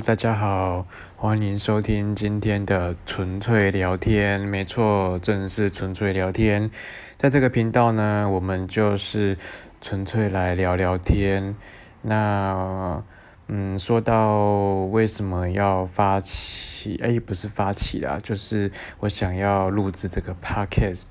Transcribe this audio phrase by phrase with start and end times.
[0.00, 0.86] 大家好，
[1.16, 4.40] 欢迎收听今天的纯粹聊天。
[4.40, 6.70] 没错，正是纯粹聊天。
[7.16, 9.38] 在这个频道呢，我们就是
[9.80, 11.54] 纯粹来聊聊天。
[12.02, 13.02] 那，
[13.46, 14.42] 嗯，说到
[14.90, 21.04] 为什么要发起，哎，不是发起啦，就是我想要录制这个 podcast。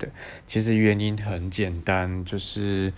[0.46, 2.92] 其实原因很简单，就是，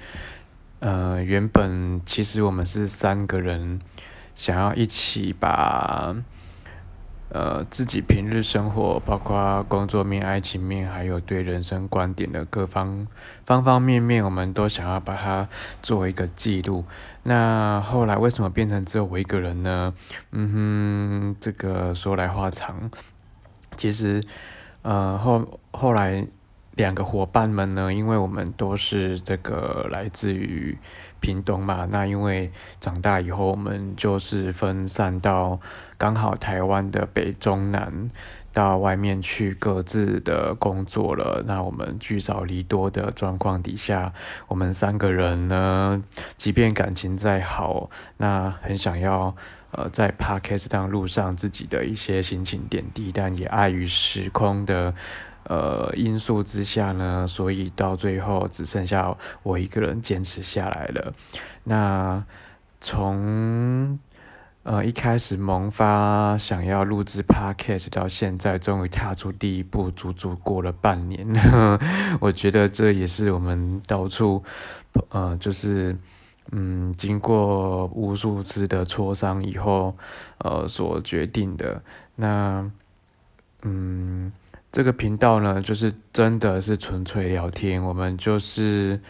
[0.80, 3.80] 呃，原本其实我们是三个人。
[4.36, 6.14] 想要一起把，
[7.30, 13.08] 呃，自己平日生活，包括工作面、爱情面，还有对人生观点的各方
[13.44, 15.48] 方方面面，我们都想要把它
[15.82, 16.84] 作为一个记录。
[17.24, 19.94] 那后来为什么变成只有我一个人呢？
[20.30, 22.90] 嗯哼，这个说来话长。
[23.76, 24.22] 其实，
[24.82, 26.26] 呃，后后来。
[26.76, 30.76] 两个伙伴们呢，因为我们都是这个来自于
[31.20, 35.58] 屏东嘛，那因为长大以后，我们就是分散到
[35.96, 38.10] 刚好台湾的北中南，
[38.52, 41.42] 到外面去各自的工作了。
[41.46, 44.12] 那我们聚少离多的状况底下，
[44.46, 46.04] 我们三个人呢，
[46.36, 49.34] 即便感情再好，那很想要
[49.70, 54.94] 呃在 podcast 上路上自己的一些心情点滴，但也碍于时空的。
[55.48, 61.12] 呃，因素之下呢，所以到最后只剩下我一个人坚持下来了。
[61.62, 62.24] 那
[62.80, 63.96] 从
[64.64, 71.24] 呃一开始萌发想要录制 podcast 到现在，终于踏出第一步，足足过了半年。
[72.20, 74.42] 我觉得这也是我们到处
[75.10, 75.96] 呃，就是
[76.50, 79.96] 嗯，经过无数次的磋商以后，
[80.38, 81.80] 呃，所决定的。
[82.16, 82.68] 那
[83.62, 84.32] 嗯。
[84.76, 87.82] 这个频道呢，就是真的是纯粹聊天。
[87.82, 89.00] 我们就是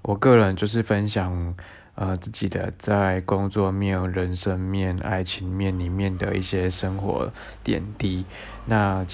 [0.00, 1.54] 我个人就是分享
[1.94, 7.30] 呃自己的在工作面、人生面、爱情面里面的一些生活
[7.62, 8.24] 点滴。
[8.64, 9.04] 那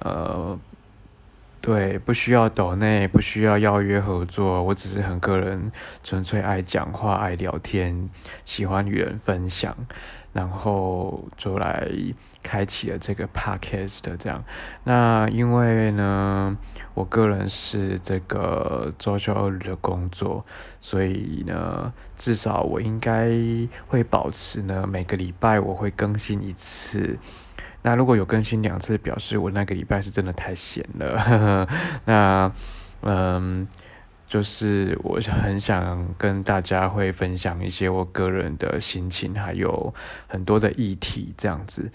[0.00, 0.58] 呃
[1.60, 5.70] 对，不需要抖内，不需要邀约合作，我只是很个人，
[6.02, 8.10] 纯粹爱讲话、爱聊天，
[8.44, 9.76] 喜欢与人分享。
[10.34, 11.88] 然后就来
[12.42, 14.44] 开启了这个 podcast 这样。
[14.82, 16.54] 那因为呢，
[16.92, 20.44] 我个人是这个周休二日的工作，
[20.78, 23.30] 所以呢，至少我应该
[23.86, 27.16] 会保持呢，每个礼拜我会更新一次。
[27.80, 31.66] 那如果有更新两次，表示我那个礼拜是真的太闲了。
[32.04, 32.52] 那
[33.00, 33.66] 嗯。
[34.34, 39.94] 就是我很想跟大家会分享一些我个人的心情，还有
[40.26, 41.88] 很多的议题这样子。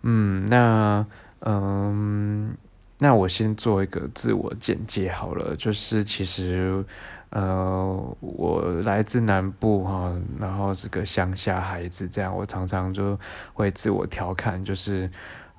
[0.00, 1.06] 嗯，那
[1.40, 2.56] 嗯，
[3.00, 5.54] 那我先做一个自我简介好了。
[5.56, 6.82] 就是其实
[7.28, 13.20] 呃，我来自南部哈，然后是个乡下孩子，这样我常常就
[13.52, 15.10] 会自我调侃，就是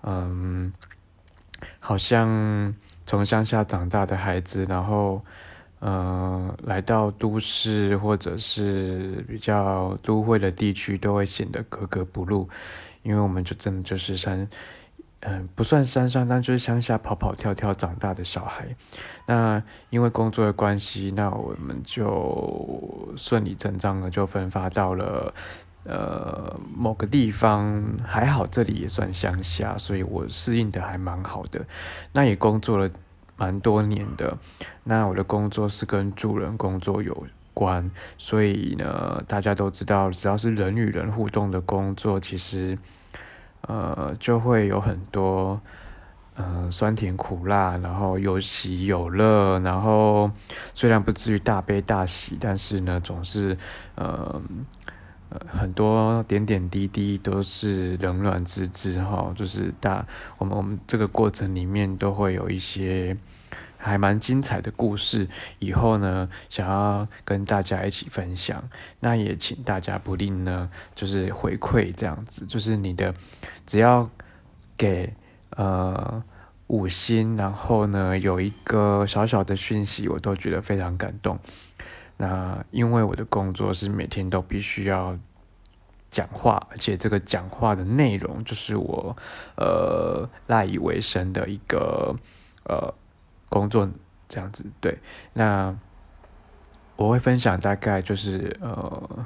[0.01, 0.73] 嗯，
[1.79, 2.73] 好像
[3.05, 5.23] 从乡下长大的孩子，然后。
[5.85, 12.49] 呃，来到都市或者是比较都会的地区，都会显得格格不入，
[13.03, 14.49] 因为我们就真的就是山，
[15.19, 18.75] 嗯，不算山上，但就是乡下跑跑跳跳长大的小孩。
[19.27, 25.31] 那因为工作的关系，那我们就顺理成章的就分发到了
[25.83, 31.63] 呃某个地方，还好这里也算乡下，所以我适应的还蛮好的。
[32.11, 32.89] 那也工作了。
[33.37, 34.37] 蛮多年的，
[34.83, 42.77] 那我的工作是跟助人工作有关，所以呢，大家都知道，只要是人与人互动的工作，其实，
[43.61, 45.59] 呃，就会有很多，
[46.35, 50.31] 呃，酸甜苦辣，然后有喜有乐，然后
[50.73, 53.57] 虽然不至于大悲大喜，但是呢，总是，
[53.95, 54.41] 呃。
[55.47, 60.05] 很多点点滴滴都是冷暖自知哈，就是大
[60.37, 63.15] 我们我们这个过程里面都会有一些
[63.77, 65.27] 还蛮精彩的故事，
[65.59, 68.63] 以后呢想要跟大家一起分享，
[68.99, 73.13] 那也请大家不吝呢就是回馈这样子，就是你的
[73.65, 74.09] 只要
[74.75, 75.13] 给
[75.51, 76.23] 呃
[76.67, 81.39] 五星，然后呢有一个小小的讯息，我都觉得非常感动。
[82.17, 85.17] 那因为我的工作是每天都必须要
[86.09, 89.15] 讲话，而且这个讲话的内容就是我
[89.57, 92.15] 呃赖以为生的一个
[92.63, 92.93] 呃
[93.49, 93.89] 工作
[94.29, 94.65] 这样子。
[94.79, 94.97] 对，
[95.33, 95.75] 那
[96.95, 99.25] 我会分享大概就是呃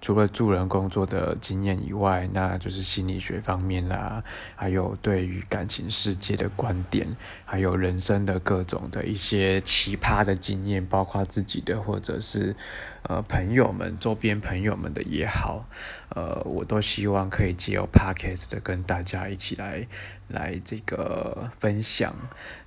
[0.00, 4.24] 除了助人工作的经验以外，那就是心理学方面啦，
[4.56, 12.56] 还有对于感情世界的观点，还有人生的各种的一些奇葩的经验，包括自己的或者是
[13.02, 15.66] 呃朋友们、周边朋友们的也好，
[16.08, 19.86] 呃，我都希望可以借由 podcast 的跟大家一起来
[20.28, 22.14] 来这个分享。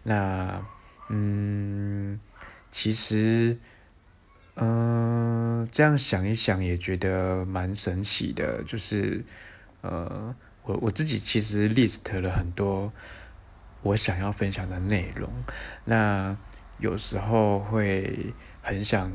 [0.04, 0.64] 那
[1.10, 2.20] 嗯，
[2.70, 3.58] 其实。
[4.56, 9.26] 嗯，这样想一想也觉得蛮神奇的，就是，
[9.82, 12.94] 呃，我我自己其实 list 了很多
[13.82, 15.28] 我想要分享的内容，
[15.86, 16.38] 那
[16.78, 19.12] 有时候会很想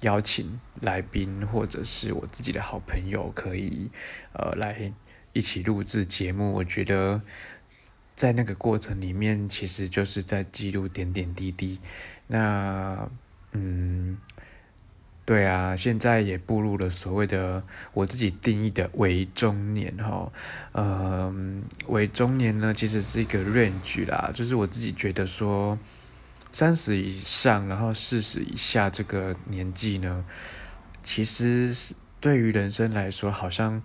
[0.00, 3.90] 邀请来宾或者是我自己的好朋友，可以
[4.32, 4.90] 呃来
[5.34, 6.54] 一起录制节目。
[6.54, 7.20] 我觉得
[8.16, 11.78] 在那个过程里面，其实就是在记录点点滴滴。
[12.26, 13.10] 那
[13.52, 14.16] 嗯。
[15.28, 20.32] 对啊，现在也步入了所谓的我自己定义的伪中年哈，
[20.72, 25.78] 嗯，伪中年呢其实是一个 range 啦，就是我自己觉得说
[26.50, 30.24] 三十以上，然后四十以下这个年纪呢，
[31.02, 33.82] 其实是对于人生来说，好像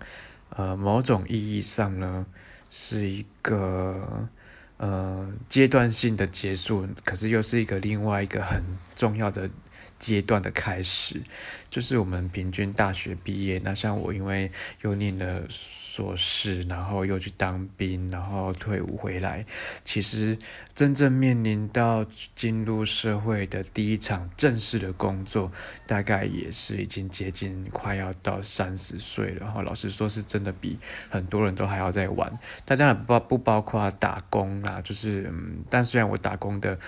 [0.48, 2.24] 呃某种意义上呢
[2.70, 4.30] 是一个
[4.78, 8.62] 呃阶段性的结束，可是又是一个另外一个很
[8.96, 9.50] 重要的。
[9.98, 11.22] 阶段的开始，
[11.70, 13.60] 就是我们平均大学毕业。
[13.64, 14.50] 那像我，因为
[14.82, 19.46] 又念了硕士，然后又去当兵，然后退伍回来，
[19.84, 20.36] 其实
[20.74, 22.04] 真正面临到
[22.34, 25.50] 进入社会的第一场正式的工作，
[25.86, 29.36] 大概也是已经接近快要到三十岁了。
[29.40, 32.32] 然后老实说，是真的比很多人都还要在晚。
[32.64, 36.78] 大家不不包括打工啦，就是嗯，但虽然我打工的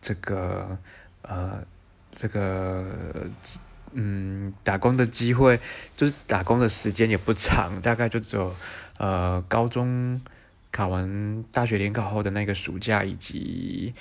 [0.00, 0.78] 这个
[1.22, 1.64] 呃。
[2.16, 2.86] 这个
[3.92, 5.58] 嗯，打工的机会
[5.96, 8.54] 就是打工的时间也不长，大概就只有
[8.98, 10.20] 呃高中
[10.70, 13.94] 考完大学联考后的那个暑假，以及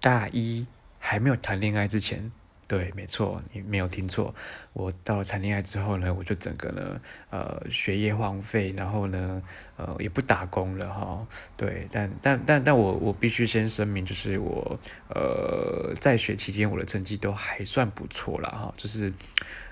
[0.00, 0.66] 大一
[0.98, 2.30] 还没有谈恋爱之前。
[2.68, 4.34] 对，没错，你没有听错。
[4.72, 9.40] 我到了谈恋爱之后呢，我就整个呢，呃，学业荒废，然后呢，
[9.76, 11.26] 呃，也不打工了哈。
[11.56, 14.78] 对，但但但但我我必须先声明，就是我
[15.08, 19.12] 呃在学期间我的成绩都还算不错啦哈，就是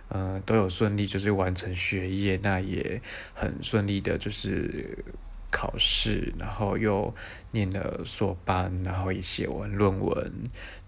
[0.08, 3.02] 呃都有顺利就是完成学业，那也
[3.34, 4.96] 很顺利的，就是。
[5.54, 7.14] 考试，然后又
[7.52, 10.32] 念了硕班，然后也写完论文，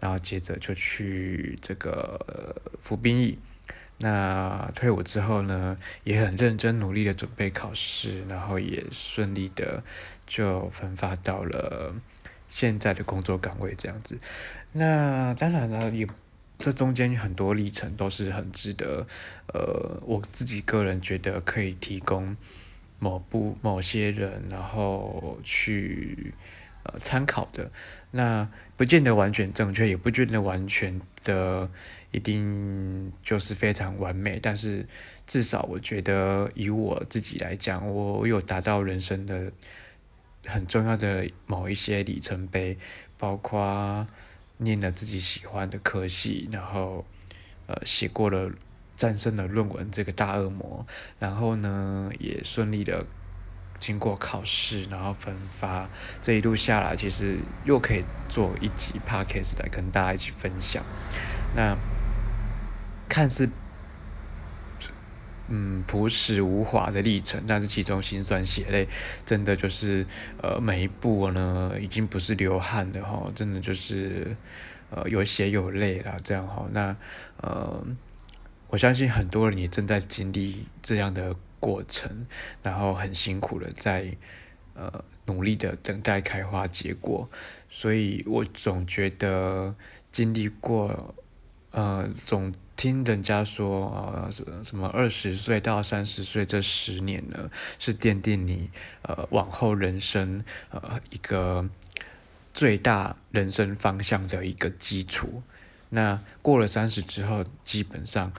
[0.00, 3.38] 然后接着就去这个服兵役。
[3.98, 9.84] 那退伍之后呢，也很认真努力的准备考试，然后也顺利的
[10.26, 11.94] 就分发到了
[12.48, 14.18] 现在的工作岗位这样子。
[14.72, 16.06] 那当然了，也
[16.58, 19.06] 这中间很多历程都是很值得，
[19.54, 22.36] 呃，我自己个人觉得可以提供。
[22.98, 26.32] 某部某些人，然后去
[26.84, 27.70] 呃参考的，
[28.10, 31.69] 那不见得完全正确，也不见得完全的
[32.10, 34.87] 一定就是非常完美，但是
[35.26, 39.52] 至少我觉得以我自己来讲，我有达到人生的
[40.46, 42.78] 很重要的某一些里程碑，
[43.19, 44.06] 包括
[44.58, 47.04] 念了自己喜欢的科系，然后
[47.66, 48.50] 呃写过了。
[48.96, 50.87] 战胜了论文这个大恶魔，
[51.19, 53.04] 然后呢，也顺利的
[53.78, 55.87] 经过考试，然后分发。
[56.22, 60.82] 这一路下来，其实又可以做一集 podcast 来跟大家一起分享。
[61.54, 61.76] 那
[63.06, 63.50] 看似
[65.49, 68.88] 嗯朴实无华的历程，但是其中心酸血泪，
[69.26, 70.06] 真的就是
[70.42, 74.35] 呃每一步呢，已经不是流汗的哈，真的就是
[74.90, 76.66] 呃有血有泪啦这样哈。
[76.73, 76.97] 那
[77.42, 77.85] 呃。
[78.68, 82.26] 我相信很多人也正在经历这样的过程，
[82.62, 84.14] 然后很辛苦的在
[84.75, 87.28] 呃努力的等待开花结果，
[87.70, 89.75] 所以我总觉得
[90.11, 91.14] 经历过
[91.70, 94.30] 呃总听人家说呃
[94.64, 98.70] 什么二十岁到三十岁这十年呢是奠定你
[99.02, 101.68] 呃往后人生呃一个
[102.52, 105.42] 最大人生方向的一个基础，
[105.90, 108.32] 那过了三十之后基本上。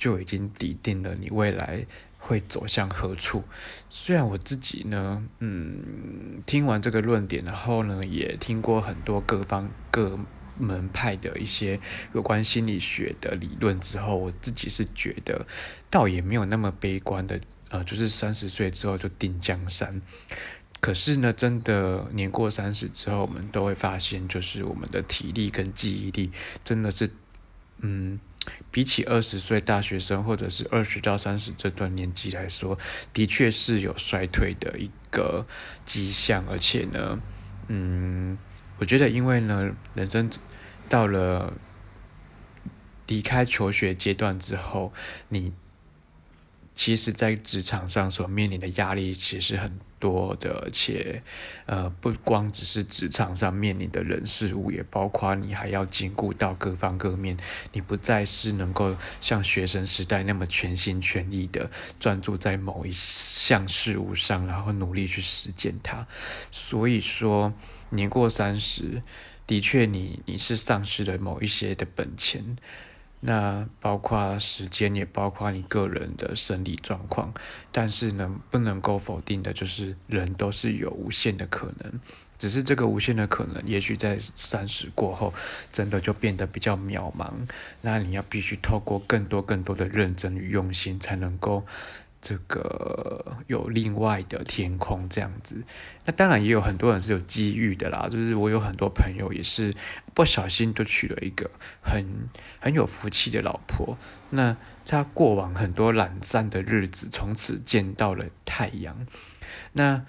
[0.00, 1.84] 就已经抵定了你未来
[2.18, 3.44] 会走向何处。
[3.90, 10.18] 虽然我自己呢，嗯，听完这个论点，然后呢，也听过很多各方各
[10.58, 11.78] 门派的一些
[12.14, 15.46] 有关心理学的理论之后，我自己是觉得
[15.90, 17.38] 倒也没有那么悲观的，
[17.68, 20.00] 呃，就是三十岁之后就定江山。
[20.80, 26.30] 可是呢，真的年过三十之后，我们都会发现，就是我们的体力跟记忆力
[26.64, 27.10] 真的是。
[27.82, 28.20] 嗯，
[28.70, 32.78] 比起二十岁大学生或者是二十到三十这段年纪来说，
[33.12, 35.46] 的确是有衰退的一个
[35.84, 37.20] 迹象，而且呢，
[37.68, 38.38] 嗯，
[38.78, 40.30] 我觉得因为呢，人生
[40.88, 41.52] 到了
[43.06, 44.92] 离开求学阶段之后，
[45.28, 45.52] 你。
[46.82, 51.22] 其实，在职场上所面临的压力其实很多的，而且，
[51.66, 57.36] 呃，不光只是职场上面临的人事物，也包括你还要兼顾到各方各面。
[57.74, 66.06] 你不再是能够像学生时代那么全心全意的专注在某一项事物上，然后努力去实践它。
[66.50, 67.52] 所以说，
[67.90, 69.02] 年过三十，
[69.46, 72.56] 的确，你你是丧失了某一些的本钱。
[73.20, 77.32] 那包括时间，也包括你个人的生理状况，
[77.70, 82.00] 但是呢，不能够否定的就是人都是有无限的可能，
[82.38, 85.34] 只是这个无限的可能，也许在三十过后，
[85.70, 87.30] 真的就变得比较渺茫。
[87.82, 91.66] 那你要必须透过更多更多的认真与用心，才能够。
[92.20, 95.62] 这个有另外的天空这样子，
[96.04, 98.08] 那当然也有很多人是有机遇的啦。
[98.10, 99.74] 就是我有很多朋友也是
[100.14, 101.50] 不小心就娶了一个
[101.82, 102.28] 很
[102.60, 103.96] 很有福气的老婆，
[104.30, 109.06] 那他过往很多懒散的日子从此见到了太阳。
[109.72, 110.04] 那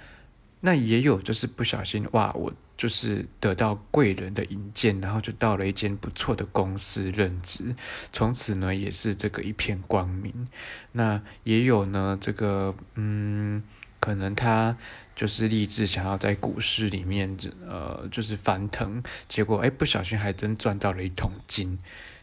[0.59, 2.53] 那也有就是不小心哇我。
[2.81, 7.75] 就是得到贵人的引荐，然后就到了一间不错的公司任职，
[8.11, 10.47] 从此呢也是这个一片光明。
[10.93, 13.61] 那也有呢，这个嗯，
[13.99, 14.75] 可能他
[15.15, 21.77] 就是立志想要在股市里面呃就是翻腾，结果哎不小心还真赚到了一桶金。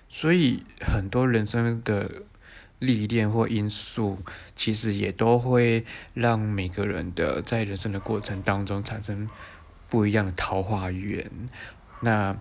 [0.09, 2.11] 所以很多人生的
[2.81, 4.19] 历练或因素，
[4.57, 5.85] 其实也都会
[6.15, 9.31] 让每个人的在人生的过程当中产生。
[9.89, 11.31] 不一样的桃花源，
[12.01, 12.37] 那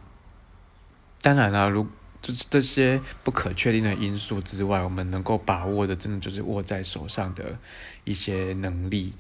[1.22, 1.88] 当然了，如
[2.22, 7.58] 这这些不可确定的因素之外，我们能够把握的，真的就是握在手上的
[8.04, 9.13] 一些能力，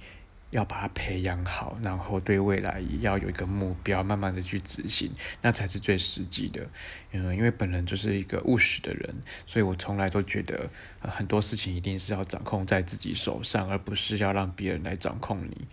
[0.49, 6.67] 要把它培养好，然后对未来也要有一个目标，慢慢的去执行，那才是最实际的。
[7.11, 9.15] 嗯，因为本人就是一个务实的人，
[9.45, 10.69] 所以我从来都觉得
[11.01, 15.67] 很多事情一定是要掌控在自己手上，而不是要让别人来掌控你。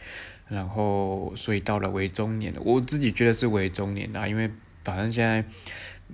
[0.47, 4.51] 然后，所以到了为中年，我自己觉得是为中年啊，因为
[4.85, 5.45] 反正现在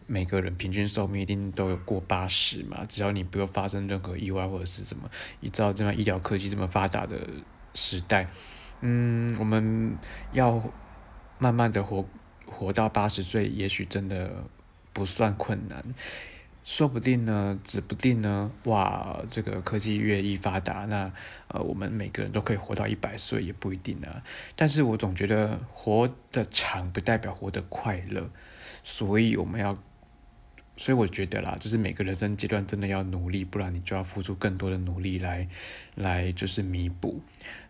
[0.07, 5.11] 每个人平均寿命一定都有过八十嘛，只要你不要发生任何意外或者是什么，
[5.41, 7.19] 依照这样医疗科技这么发达的
[7.75, 8.29] 时代，
[8.83, 9.97] 嗯，我们
[10.33, 10.63] 要
[11.39, 12.07] 慢慢的活
[12.47, 14.45] 活到八十岁，也许真的
[14.93, 15.85] 不算困难。
[16.71, 21.13] 说不定呢，指不定呢，哇，这个科技越易发达，那
[21.49, 24.23] 呃，我们每个人都可以活到一百岁，也不一定啊。
[24.55, 28.31] 但是我总觉得活得长不代表活得快乐，
[28.85, 29.77] 所以我们要，
[30.77, 35.49] 所以我觉得啦，就是每个人生阶段真的要努力，不然你就要付出更多的努力来，
[35.97, 37.21] 来就是弥补。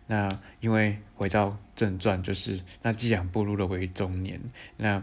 [0.05, 0.29] 那
[0.59, 4.39] 因为回到正传，就是那既然步入了为中年，
[4.77, 5.01] 那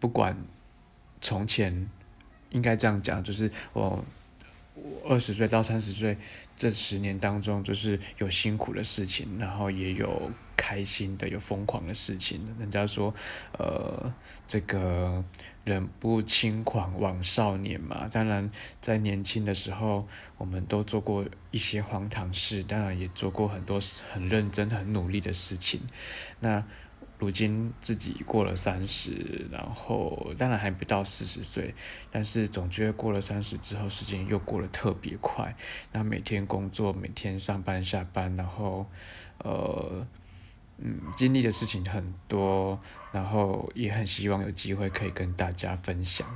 [0.00, 0.36] 不管
[1.20, 1.88] 从前。
[2.52, 4.04] 应该这样讲，就是我
[5.06, 6.16] 二十岁到三十岁
[6.56, 12.40] 这十年当中，就是有辛苦的事情，然后也有开心的、有疯狂的事情。
[12.58, 13.14] 人家说，
[13.58, 14.12] 呃，
[14.48, 15.22] 这个
[15.64, 18.08] 人不轻狂枉少年嘛。
[18.10, 20.06] 当然，在年轻的时候，
[20.38, 23.80] 我们都做过一些荒唐事，当然也做过很多
[24.12, 25.80] 很认真、很努力的事情。
[26.40, 26.64] 那。
[27.22, 31.72] 如今自己过了三十，然后当然还不到四十岁，
[32.10, 35.54] 但是总觉得过了三十之后，时间又过得特别快。
[35.92, 38.84] 那每天工作，每天上班下班，然后
[39.38, 40.04] 呃，
[40.78, 42.80] 嗯，经历的事情很多，
[43.12, 46.26] 然后也很希望有机会可以跟大家分享。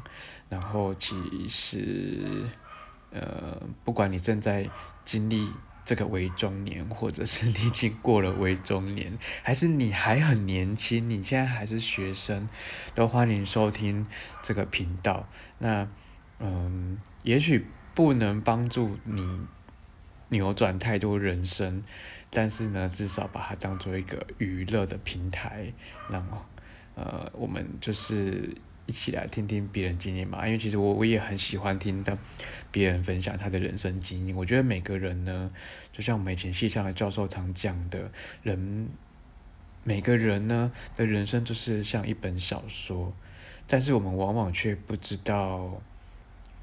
[0.48, 2.44] 然后其实，
[3.10, 4.70] 呃，不管你正在
[5.04, 5.50] 经历。
[5.86, 12.48] 这个为中年，或者是你已经过了为中年， 还是你还很年轻，你现在还是学生，
[12.94, 14.04] 都欢迎收听
[14.42, 15.28] 这个频道。
[15.58, 15.88] 那，
[16.40, 17.64] 嗯，也许
[17.94, 19.46] 不能帮助你
[20.30, 21.84] 扭转太多人生，
[22.30, 25.72] 但是呢，至少把它当做一个娱乐的平台，
[26.10, 26.44] 然后，
[26.96, 28.56] 呃，我们就是。
[28.86, 32.16] 一起来听听别人经验嘛，因为其实我我也很喜欢听到
[32.70, 34.36] 别人分享他的人生经验。
[34.36, 35.50] 我觉得每个人呢，
[35.92, 38.10] 就像我们以前系上的教授常讲的，
[38.42, 38.88] 人
[39.82, 43.12] 每个人呢的人生就是像一本小说，
[43.66, 45.82] 但是我们往往却不知道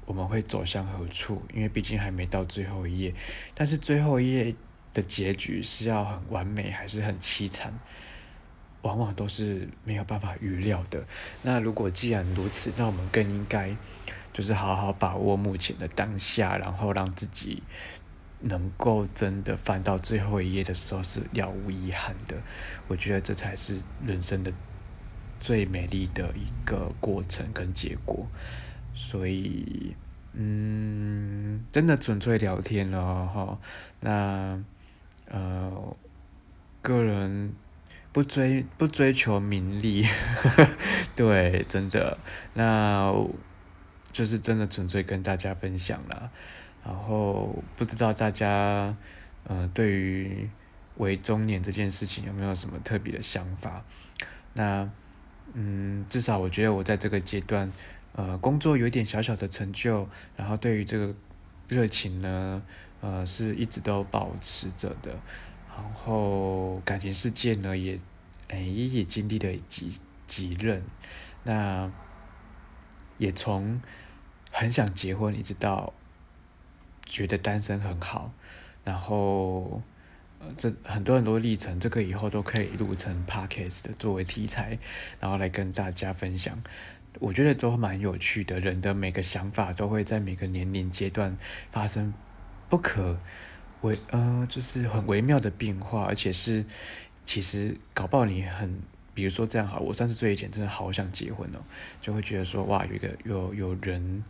[0.06, 3.14] 我们会走向何处，因为毕竟还没到最后一页。
[3.54, 4.54] 但是最后一页
[4.92, 7.72] 的结局是要很完美，还是很凄惨？
[8.84, 11.02] 往往都是没有办法预料的。
[11.42, 13.74] 那如果既然如此，那我们更应该
[14.32, 17.62] 就是好好把握目前的当下，然后让自己
[18.40, 22.36] 能够真的翻到最后一页的时候是了无遗憾的。
[22.86, 24.52] 我觉得这才是人生的
[25.40, 28.26] 最美丽的一个过程跟结果。
[28.94, 29.96] 所以，
[30.34, 33.58] 嗯，真的纯粹聊天了哈。
[34.00, 34.62] 那，
[35.26, 35.96] 呃，
[36.80, 37.52] 个人
[38.14, 40.06] 不追不追求名利，
[41.16, 42.16] 对，真的。
[42.54, 43.12] 那
[44.12, 46.30] 就是真的纯粹跟大家分享了。
[46.84, 48.96] 然后不知道大家，
[49.48, 50.48] 呃，对于
[50.96, 53.82] 为中年这件事情有没有什么特别的想法？
[54.52, 54.88] 那，
[55.54, 57.72] 嗯，至少我觉得我在这个阶段。
[58.12, 61.12] 呃，工作有一点小小的成就，然后对于这个
[61.66, 62.62] 热情呢，
[63.00, 65.18] 呃，是一直都保持着的。
[65.76, 67.98] 然后感情世界呢，也，
[68.48, 70.82] 哎，也经历了几几任，
[71.42, 71.90] 那
[73.18, 73.80] 也从
[74.50, 75.92] 很想结婚，一直到
[77.04, 78.32] 觉得单身很好，
[78.84, 79.82] 然后
[80.38, 84.78] 呃，这很多很多历程，这个以后都可以录成 podcast 的作为题材，
[85.18, 86.62] 然后来跟大家分享。
[87.20, 91.36] 我觉得都蛮有趣的，人的每个想法都会在每个年龄阶段
[91.70, 92.12] 发生
[92.68, 93.20] 不可
[93.84, 96.64] 微呃，就是很微妙的变化，而且是
[97.24, 98.80] 其实搞不好你很，
[99.14, 101.58] 比如说这样好，我三十岁以前真的好想结婚哦，
[102.00, 104.24] 就会觉得说哇，有一个有有人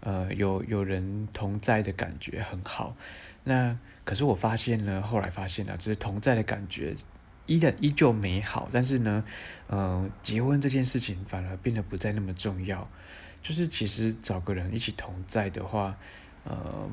[0.00, 2.96] 呃有有人同在的感觉很好。
[3.44, 6.94] 那可是我发现呢，后来发现了，就是同在的感觉。
[7.46, 9.24] 依然依旧美好，但是呢，
[9.66, 12.88] 呃，结婚这件事情反而变得不再那么重要。
[13.42, 15.96] 就是其实找个人一起同在的话，
[16.44, 16.88] 呃，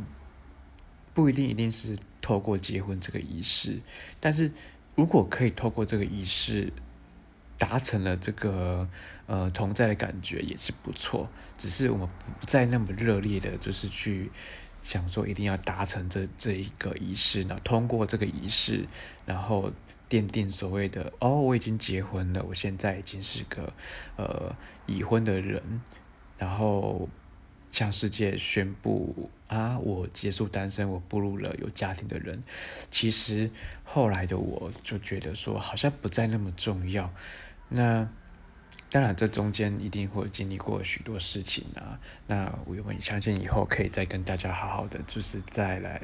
[1.20, 3.80] 不一定一定是透过结婚这个仪式，
[4.20, 4.52] 但是
[4.96, 6.72] 如果可以透过这个仪式
[7.58, 8.88] 达成了这个
[9.28, 11.30] 呃同在的感觉也是不错。
[11.58, 12.08] 只是我们
[12.40, 14.32] 不再那么热烈的，就是去
[14.82, 18.88] 想说一定要达成这这一个仪式呢，通过这个仪式，
[19.26, 19.72] 然后。
[20.10, 23.72] 奠定所谓的哦，我已经结婚了，我现在已经是个
[24.16, 24.56] 呃
[24.88, 25.62] 已婚的人，
[26.36, 27.08] 然后
[27.72, 32.42] 向世界宣布啊，我结束单身，我步入了有家庭的人。
[32.90, 33.52] 其实
[33.84, 37.12] 后来的我就觉得说，好像不再那么重要。
[37.68, 38.08] 那
[38.90, 42.00] 当然，这中间一定会经历过许多事情啊。
[42.28, 46.02] 那我很相信以后可以再跟大家好好的，就是再来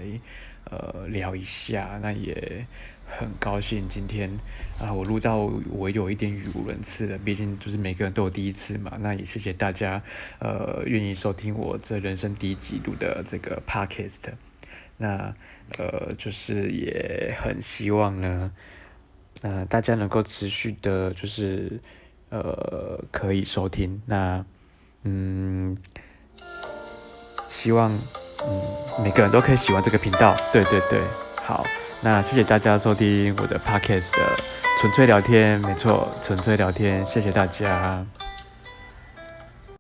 [0.72, 1.98] 呃聊一下。
[2.02, 2.68] 那也。
[3.06, 4.40] 很高兴今天
[4.80, 7.18] 啊，我录到我有一点语无伦次了。
[7.20, 8.98] 毕竟就是每个人都有第一次嘛。
[9.00, 10.02] 那也谢谢大家，
[10.40, 14.20] 呃，愿意收听我这人生第一集录的这个 podcast。
[14.98, 15.34] 那
[15.78, 18.52] 呃，就是也很希望呢，
[19.42, 21.80] 呃，大家能够持续的，就是
[22.30, 24.02] 呃，可以收听。
[24.06, 24.46] 那
[25.04, 25.78] 嗯，
[27.50, 30.36] 希望嗯每个人都可以喜欢这个频道。
[30.52, 31.00] 对对对，
[31.46, 31.64] 好。
[32.02, 34.36] 那谢谢大家收听我的 podcast 的
[34.80, 38.06] 纯粹聊天，没错，纯粹聊天，谢谢大家。